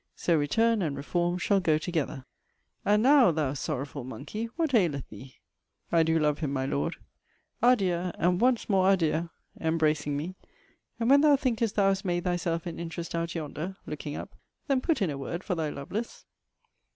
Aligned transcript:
So 0.15 0.35
return 0.35 0.81
and 0.81 0.97
reform 0.97 1.37
shall 1.37 1.59
go 1.59 1.77
together. 1.77 2.25
'And 2.83 3.03
now, 3.03 3.29
thou 3.29 3.53
sorrowful 3.53 4.03
monkey, 4.03 4.45
what 4.55 4.73
aileth 4.73 5.07
thee?' 5.09 5.35
I 5.91 6.01
do 6.01 6.17
love 6.17 6.39
him, 6.39 6.51
my 6.51 6.65
Lord. 6.65 6.95
'Adieu! 7.61 8.11
And 8.17 8.41
once 8.41 8.67
more 8.67 8.91
adieu!' 8.91 9.29
embracing 9.59 10.17
me. 10.17 10.33
'And 10.99 11.07
when 11.11 11.21
thou 11.21 11.35
thinkest 11.35 11.75
thou 11.75 11.89
hast 11.89 12.03
made 12.03 12.23
thyself 12.23 12.65
an 12.65 12.79
interest 12.79 13.13
out 13.13 13.35
yonder 13.35 13.77
(looking 13.85 14.15
up) 14.15 14.33
then 14.65 14.81
put 14.81 15.03
in 15.03 15.11
a 15.11 15.19
word 15.19 15.43
for 15.43 15.53
thy 15.53 15.69
Lovelace.' 15.69 16.25